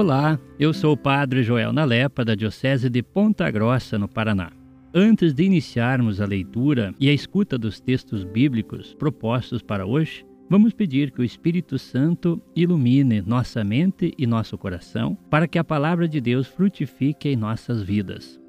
[0.00, 4.50] Olá, eu sou o Padre Joel Nalepa, da Diocese de Ponta Grossa, no Paraná.
[4.94, 10.72] Antes de iniciarmos a leitura e a escuta dos textos bíblicos propostos para hoje, vamos
[10.72, 16.08] pedir que o Espírito Santo ilumine nossa mente e nosso coração para que a palavra
[16.08, 18.40] de Deus frutifique em nossas vidas.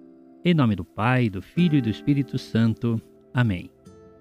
[0.45, 2.97] Em nome do Pai, do Filho e do Espírito Santo.
[3.33, 3.69] Amém.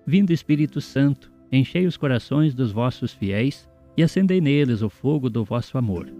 [0.05, 5.45] Vindo Espírito Santo, enchei os corações dos vossos fiéis e acendei neles o fogo do
[5.45, 6.20] vosso amor.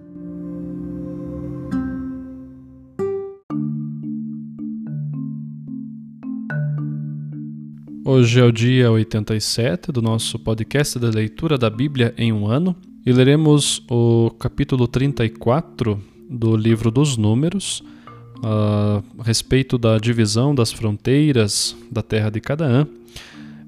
[8.13, 12.75] Hoje é o dia 87 do nosso podcast da leitura da Bíblia em um ano
[13.05, 15.97] e leremos o capítulo 34
[16.29, 17.81] do livro dos Números
[18.43, 22.85] a respeito da divisão das fronteiras da terra de Canaã.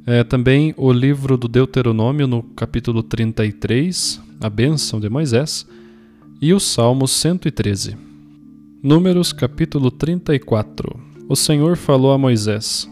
[0.05, 5.65] É, também o livro do Deuteronômio no capítulo 33, a bênção de Moisés,
[6.41, 7.95] e o Salmo 113.
[8.83, 10.99] Números capítulo 34.
[11.29, 12.91] O Senhor falou a Moisés: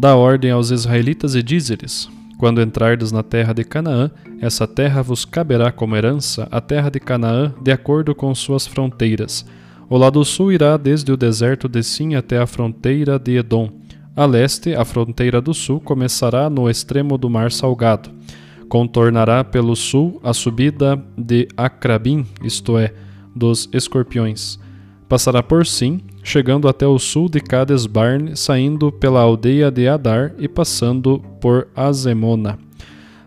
[0.00, 5.26] Dá ordem aos israelitas e diz-lhes: Quando entrardes na terra de Canaã, essa terra vos
[5.26, 9.44] caberá como herança, a terra de Canaã, de acordo com suas fronteiras.
[9.90, 13.68] O lado sul irá desde o deserto de Sim até a fronteira de Edom.
[14.16, 18.08] A leste, a fronteira do sul começará no extremo do Mar Salgado.
[18.70, 22.94] Contornará pelo sul a subida de Acrabim, isto é,
[23.36, 24.58] dos escorpiões.
[25.10, 30.32] Passará por Sim, chegando até o sul de Cades Barne, saindo pela aldeia de Adar
[30.38, 32.58] e passando por Azemona.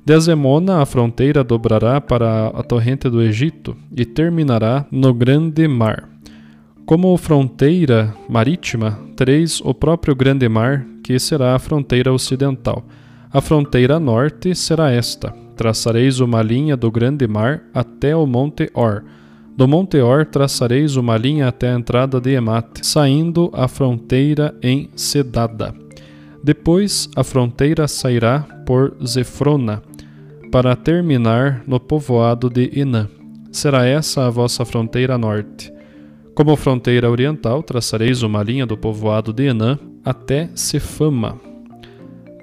[0.06, 6.10] De Azemona, a fronteira dobrará para a torrente do Egito e terminará no Grande Mar.
[6.86, 12.84] Como fronteira marítima, tereis o próprio Grande Mar, que será a fronteira ocidental.
[13.32, 19.04] A fronteira norte será esta: traçareis uma linha do Grande Mar até o Monte Or
[19.56, 24.90] do Monte Or traçareis uma linha até a entrada de Emate, saindo a fronteira em
[24.96, 25.74] Sedada.
[26.44, 29.82] Depois a fronteira sairá por Zefrona,
[30.52, 33.08] para terminar no povoado de Inã.
[33.52, 35.72] Será essa a vossa fronteira norte.
[36.36, 41.40] Como fronteira oriental, traçareis uma linha do povoado de Enã até Cefama.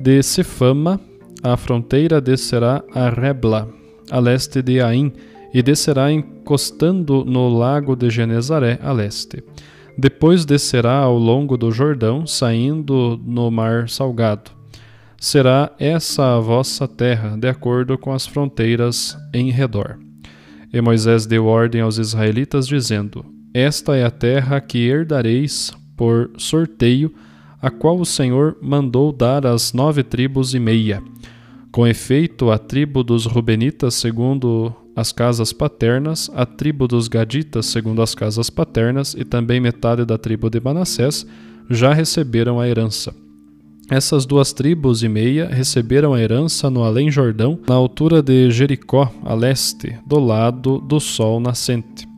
[0.00, 1.00] De Cefama,
[1.42, 3.68] a fronteira descerá a Rebla,
[4.10, 5.12] a leste de Ain,
[5.52, 9.42] e descerá encostando no lago de Genezaré a leste.
[9.98, 14.50] Depois descerá ao longo do Jordão, saindo no mar salgado.
[15.18, 19.98] Será essa a vossa terra, de acordo com as fronteiras em redor.
[20.72, 27.12] E Moisés deu ordem aos israelitas, dizendo: Esta é a terra que herdareis por sorteio,
[27.60, 31.02] a qual o Senhor mandou dar às nove tribos e meia.
[31.70, 38.02] Com efeito, a tribo dos Rubenitas, segundo as casas paternas, a tribo dos Gaditas, segundo
[38.02, 41.26] as casas paternas, e também metade da tribo de Manassés,
[41.68, 43.14] já receberam a herança.
[43.90, 49.12] Essas duas tribos e meia receberam a herança no Além Jordão, na altura de Jericó,
[49.24, 52.08] a leste, do lado do sol nascente.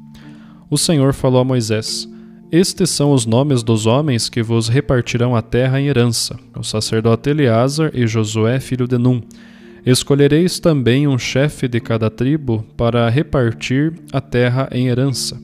[0.71, 2.07] O Senhor falou a Moisés:
[2.51, 7.31] Estes são os nomes dos homens que vos repartirão a terra em herança: o sacerdote
[7.31, 9.23] Eleazar e Josué, filho de Num
[9.85, 15.41] Escolhereis também um chefe de cada tribo para repartir a terra em herança.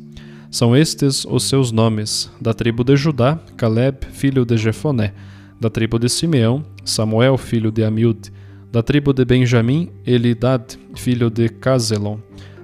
[0.48, 5.12] São estes os seus nomes: da tribo de Judá, Caleb, filho de Jefoné,
[5.60, 8.30] da tribo de Simeão, Samuel, filho de Amiud,
[8.70, 10.62] da tribo de Benjamim, Elidad,
[10.94, 12.20] filho de Cazelon,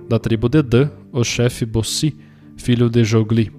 [0.08, 2.16] da tribo de Dan, o chefe Bossi,
[2.56, 3.50] filho de Jogli.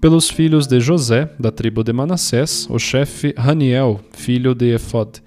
[0.00, 5.22] Pelos filhos de José, da tribo de Manassés, o chefe Haniel, filho de Efod,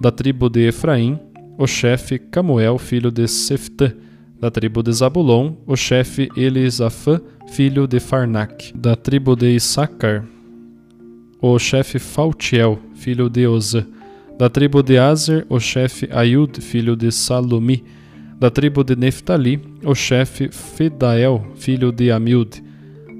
[0.00, 1.18] da tribo de Efraim,
[1.58, 3.92] o chefe Camuel, filho de Seftã,
[4.40, 10.24] da tribo de Zabulon, o chefe Elisafã, filho de Farnac, da tribo de Issacar,
[11.42, 13.84] o chefe Faltiel, filho de Ozã,
[14.38, 17.82] da tribo de Azer, o chefe Ayud, filho de Salumi,
[18.38, 22.62] da tribo de Neftali, o chefe Fedael, filho de Amiud.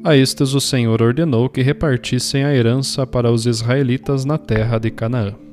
[0.05, 4.93] A estes o Senhor ordenou que repartissem a herança para os israelitas na terra de
[4.93, 5.48] Canaã.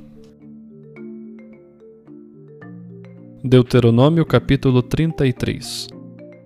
[3.48, 5.88] Deuteronômio capítulo 33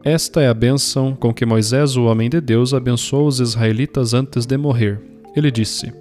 [0.04, 4.46] Esta é a bênção com que Moisés, o homem de Deus, abençoou os israelitas antes
[4.46, 5.00] de morrer.
[5.34, 5.94] Ele disse: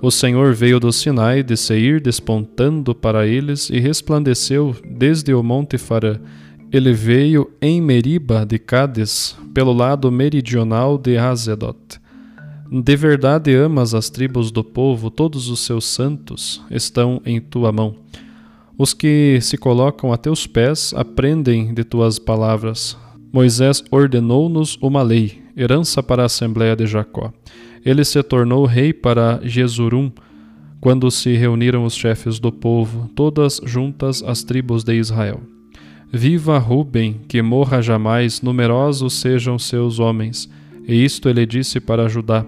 [0.00, 5.76] O Senhor veio do Sinai de Seir, despontando para eles, e resplandeceu desde o monte
[5.76, 6.20] Farã.
[6.70, 12.00] Ele veio em Meriba de Cádiz, pelo lado meridional de Hazedot.
[12.70, 17.96] De verdade amas as tribos do povo, todos os seus santos estão em tua mão.
[18.78, 22.96] Os que se colocam a teus pés aprendem de tuas palavras.
[23.32, 27.32] Moisés ordenou-nos uma lei, herança para a Assembleia de Jacó.
[27.84, 30.12] Ele se tornou rei para Jesurum,
[30.80, 35.40] quando se reuniram os chefes do povo, todas juntas as tribos de Israel.
[36.12, 40.48] Viva Ruben, que morra jamais, numerosos sejam seus homens.
[40.86, 42.46] E isto ele disse para Judá: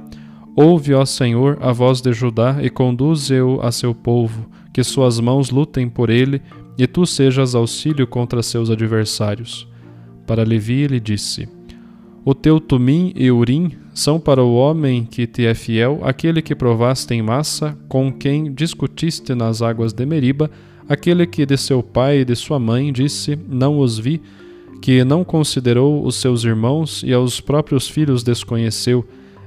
[0.54, 5.50] Ouve, ó Senhor, a voz de Judá e conduze-o a seu povo que suas mãos
[5.50, 6.40] lutem por ele
[6.78, 9.68] e tu sejas auxílio contra seus adversários.
[10.26, 11.48] Para Levi ele disse:
[12.24, 16.54] O teu tumim e urim são para o homem que te é fiel, aquele que
[16.54, 20.50] provaste em massa, com quem discutiste nas águas de Meriba,
[20.88, 24.22] aquele que de seu pai e de sua mãe disse: Não os vi,
[24.80, 29.04] que não considerou os seus irmãos e aos próprios filhos desconheceu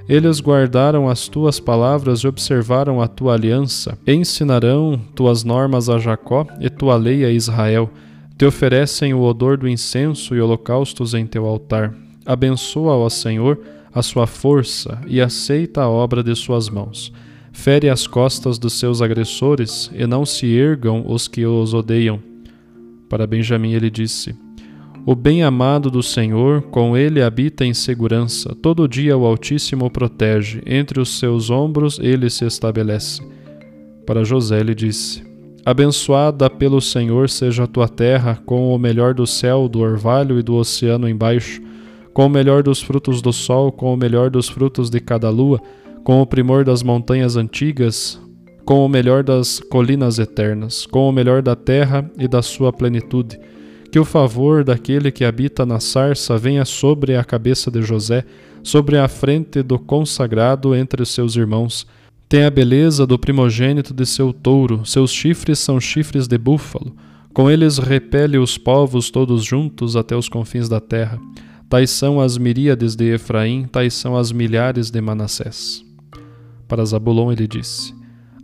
[0.07, 3.97] eles guardaram as tuas palavras e observaram a tua aliança.
[4.05, 7.89] Ensinarão tuas normas a Jacó e tua lei a Israel.
[8.37, 11.93] Te oferecem o odor do incenso e holocaustos em teu altar.
[12.25, 13.59] Abençoa, ó Senhor,
[13.93, 17.13] a sua força e aceita a obra de suas mãos.
[17.53, 22.19] Fere as costas dos seus agressores e não se ergam os que os odeiam.
[23.07, 24.35] Para Benjamim ele disse:
[25.05, 28.55] o bem-amado do Senhor, com ele habita em segurança.
[28.61, 33.21] Todo dia o Altíssimo o protege, entre os seus ombros ele se estabelece.
[34.05, 35.21] Para José ele disse:
[35.65, 40.43] Abençoada pelo Senhor seja a tua terra, com o melhor do céu, do orvalho e
[40.43, 41.61] do oceano embaixo,
[42.13, 45.59] com o melhor dos frutos do sol, com o melhor dos frutos de cada lua,
[46.05, 48.21] com o primor das montanhas antigas,
[48.63, 53.37] com o melhor das colinas eternas, com o melhor da terra e da sua plenitude
[53.93, 58.25] que o favor daquele que habita na sarça venha sobre a cabeça de José,
[58.63, 61.85] sobre a frente do consagrado entre os seus irmãos.
[62.27, 66.95] Tem a beleza do primogênito de seu touro, seus chifres são chifres de búfalo.
[67.35, 71.19] Com eles repele os povos todos juntos até os confins da terra.
[71.69, 75.85] Tais são as miríades de Efraim, tais são as milhares de Manassés.
[76.67, 77.93] Para Zabulon ele disse: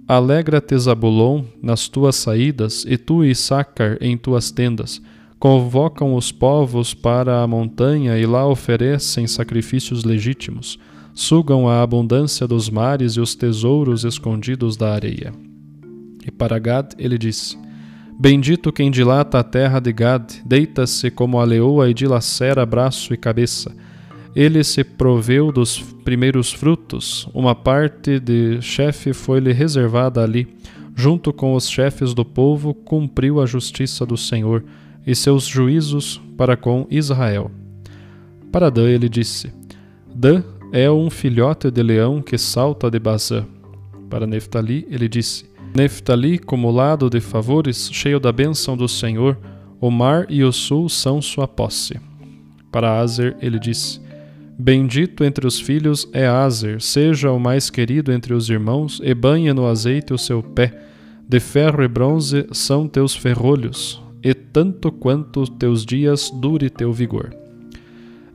[0.07, 5.01] Alegra-te, Zabulon, nas tuas saídas, e tu, Issacar, em tuas tendas
[5.39, 10.77] convocam os povos para a montanha e lá oferecem sacrifícios legítimos,
[11.13, 15.33] sugam a abundância dos mares e os tesouros escondidos da areia.
[16.27, 17.57] E para Gad ele disse:
[18.19, 23.17] Bendito quem dilata a terra de Gad, deita-se como a leoa e dilacera braço e
[23.17, 23.73] cabeça.
[24.35, 30.47] Ele se proveu dos primeiros frutos, uma parte de chefe foi-lhe reservada ali.
[30.95, 34.65] Junto com os chefes do povo, cumpriu a justiça do Senhor
[35.09, 37.49] e seus juízos para com Israel.
[38.51, 39.51] Para Dan ele disse:
[40.13, 43.43] Dan é um filhote de leão que salta de Bazã.
[44.07, 49.35] Para Neftali ele disse: Neftali, cumulado de favores, cheio da bênção do Senhor,
[49.81, 51.99] o mar e o sul são sua posse.
[52.71, 53.99] Para Azer ele disse:
[54.59, 59.51] Bendito entre os filhos é Azer, seja o mais querido entre os irmãos, e banhe
[59.53, 60.71] no azeite o seu pé.
[61.27, 67.33] De ferro e bronze são teus ferrolhos, e tanto quanto teus dias dure teu vigor.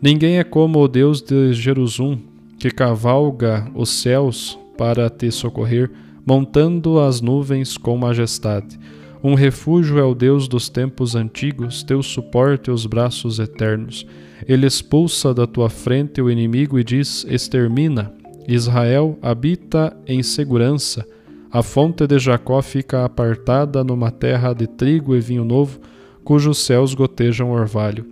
[0.00, 2.22] Ninguém é como o Deus de Jerusalém,
[2.58, 5.90] que cavalga os céus para te socorrer,
[6.26, 8.78] montando as nuvens com majestade.
[9.22, 14.06] Um refúgio é o Deus dos tempos antigos, teu suporte os braços eternos.
[14.46, 18.12] Ele expulsa da tua frente o inimigo e diz: Extermina.
[18.46, 21.06] Israel habita em segurança.
[21.54, 25.78] A fonte de Jacó fica apartada numa terra de trigo e vinho novo,
[26.24, 28.04] cujos céus gotejam orvalho.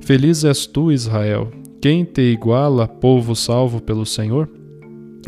[0.00, 1.52] Feliz és tu, Israel.
[1.80, 4.50] Quem te iguala, povo salvo pelo Senhor?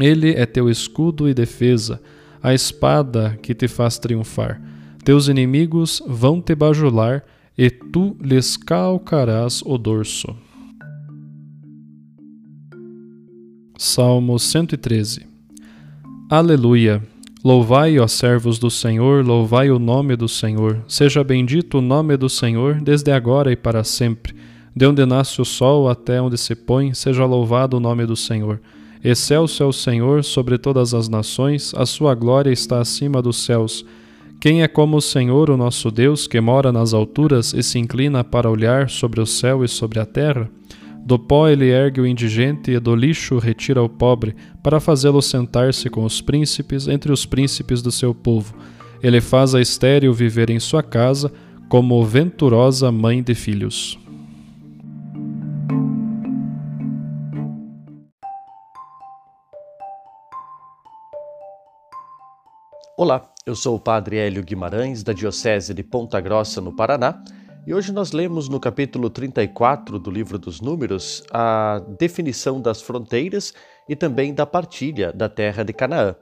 [0.00, 2.02] Ele é teu escudo e defesa,
[2.42, 4.60] a espada que te faz triunfar.
[5.04, 7.22] Teus inimigos vão te bajular
[7.56, 10.36] e tu lhes calcarás o dorso.
[13.78, 15.24] Salmo 113
[16.28, 17.00] Aleluia!
[17.42, 20.84] Louvai, ó servos do Senhor, louvai o nome do Senhor.
[20.86, 24.34] Seja bendito o nome do Senhor, desde agora e para sempre.
[24.76, 28.60] De onde nasce o sol até onde se põe, seja louvado o nome do Senhor.
[29.02, 33.86] Excelso é o Senhor sobre todas as nações, a sua glória está acima dos céus.
[34.38, 38.22] Quem é como o Senhor, o nosso Deus, que mora nas alturas e se inclina
[38.22, 40.50] para olhar sobre o céu e sobre a terra?
[41.04, 45.88] Do pó ele ergue o indigente e do lixo retira o pobre, para fazê-lo sentar-se
[45.88, 48.54] com os príncipes entre os príncipes do seu povo.
[49.02, 51.32] Ele faz a estéril viver em sua casa,
[51.68, 53.98] como venturosa mãe de filhos.
[62.96, 67.22] Olá, eu sou o Padre Hélio Guimarães, da Diocese de Ponta Grossa, no Paraná
[67.66, 73.52] e hoje nós lemos no capítulo 34 do livro dos Números a definição das fronteiras
[73.88, 76.16] e também da partilha da terra de Canaã.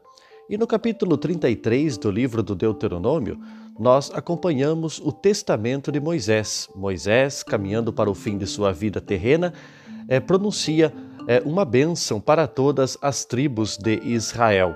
[0.51, 3.39] E no capítulo 33 do livro do Deuteronômio,
[3.79, 6.69] nós acompanhamos o testamento de Moisés.
[6.75, 9.53] Moisés, caminhando para o fim de sua vida terrena,
[10.09, 10.93] é, pronuncia
[11.29, 14.75] é, uma bênção para todas as tribos de Israel.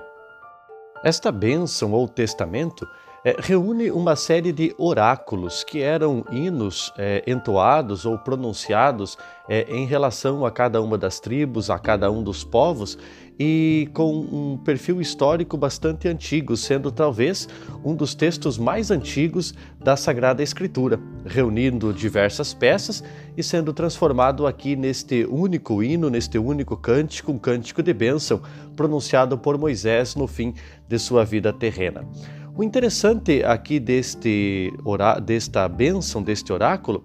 [1.03, 2.87] Esta bênção ou testamento
[3.25, 9.85] é, reúne uma série de oráculos que eram hinos é, entoados ou pronunciados é, em
[9.85, 12.97] relação a cada uma das tribos, a cada um dos povos
[13.39, 17.47] e com um perfil histórico bastante antigo, sendo talvez
[17.83, 23.03] um dos textos mais antigos da Sagrada Escritura, reunindo diversas peças
[23.35, 28.41] e sendo transformado aqui neste único hino, neste único cântico, um cântico de bênção
[28.75, 30.53] pronunciado por Moisés no fim
[30.87, 32.05] de sua vida terrena.
[32.55, 34.71] O interessante aqui deste
[35.25, 37.03] desta bênção, deste oráculo,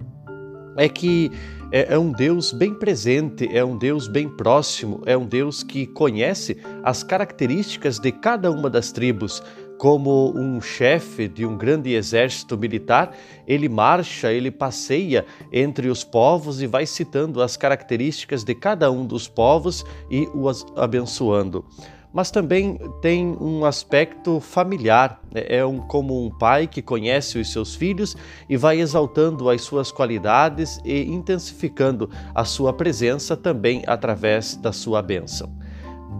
[0.77, 1.31] é que
[1.73, 5.87] é, é, um Deus bem presente, é um Deus bem próximo, é um Deus que
[5.87, 9.43] conhece as características de cada uma das tribos.
[9.79, 16.61] Como um chefe de um grande exército militar, ele marcha, ele passeia entre os povos
[16.61, 21.65] e vai citando as características de cada um dos povos e os abençoando
[22.13, 25.21] mas também tem um aspecto familiar.
[25.33, 25.45] Né?
[25.49, 28.17] É um, como um pai que conhece os seus filhos
[28.49, 35.03] e vai exaltando as suas qualidades e intensificando a sua presença também através da sua
[35.03, 35.51] bênção.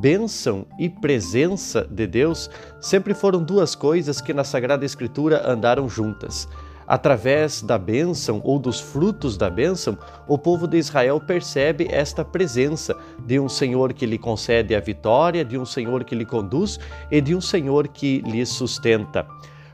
[0.01, 2.49] Bênção e presença de Deus
[2.81, 6.47] sempre foram duas coisas que na Sagrada Escritura andaram juntas.
[6.89, 12.97] Através da bênção ou dos frutos da bênção, o povo de Israel percebe esta presença
[13.27, 16.81] de um Senhor que lhe concede a vitória, de um Senhor que lhe conduz
[17.11, 19.27] e de um Senhor que lhe sustenta.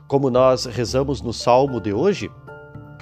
[0.08, 2.28] Como nós rezamos no salmo de hoje,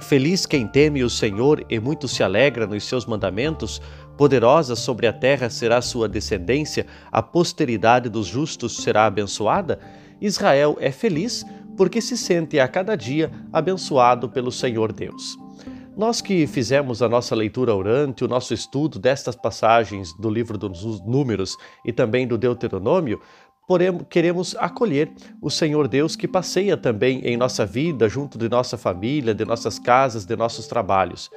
[0.03, 3.81] Feliz quem teme o Senhor e muito se alegra nos seus mandamentos,
[4.17, 9.79] poderosa sobre a terra será sua descendência, a posteridade dos justos será abençoada.
[10.19, 15.37] Israel é feliz porque se sente a cada dia abençoado pelo Senhor Deus.
[15.95, 20.99] Nós que fizemos a nossa leitura orante, o nosso estudo destas passagens do livro dos
[21.05, 23.21] Números e também do Deuteronômio,
[24.09, 25.11] queremos acolher
[25.41, 29.77] o Senhor Deus que passeia também em nossa vida, junto de nossa família, de nossas
[29.77, 31.29] casas, de nossos trabalhos.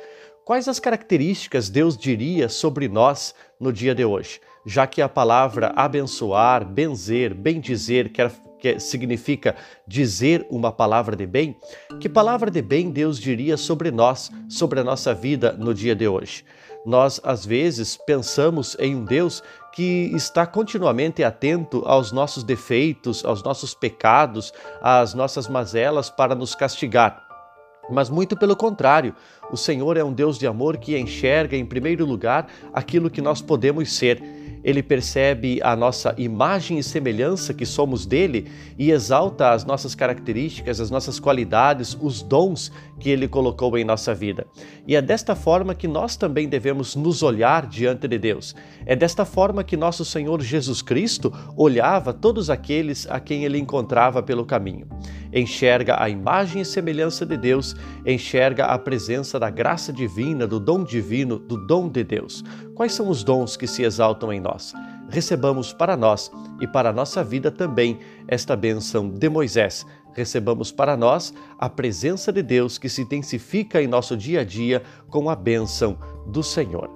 [0.45, 4.41] Quais as características Deus diria sobre nós no dia de hoje?
[4.65, 9.55] Já que a palavra abençoar, benzer, bendizer quer que significa
[9.87, 11.57] dizer uma palavra de bem,
[12.01, 16.09] que palavra de bem Deus diria sobre nós, sobre a nossa vida no dia de
[16.09, 16.45] hoje?
[16.85, 23.43] Nós, às vezes, pensamos em um Deus que está continuamente atento aos nossos defeitos, aos
[23.43, 27.27] nossos pecados, às nossas mazelas para nos castigar.
[27.91, 29.15] Mas muito pelo contrário,
[29.51, 33.41] o Senhor é um Deus de amor que enxerga, em primeiro lugar, aquilo que nós
[33.41, 34.23] podemos ser
[34.63, 38.49] ele percebe a nossa imagem e semelhança que somos dele
[38.79, 44.15] e exalta as nossas características, as nossas qualidades, os dons que ele colocou em nossa
[44.15, 44.47] vida.
[44.87, 48.55] E é desta forma que nós também devemos nos olhar diante de Deus.
[48.85, 54.23] É desta forma que nosso Senhor Jesus Cristo olhava todos aqueles a quem ele encontrava
[54.23, 54.87] pelo caminho.
[55.37, 57.77] Enxerga a imagem e semelhança de Deus,
[58.07, 62.43] enxerga a presença da graça divina, do dom divino, do dom de Deus.
[62.75, 64.73] Quais são os dons que se exaltam em nós?
[65.11, 69.87] Recebamos para nós e para a nossa vida também esta bênção de Moisés.
[70.15, 74.83] Recebamos para nós a presença de Deus que se intensifica em nosso dia a dia
[75.11, 76.96] com a bênção do Senhor.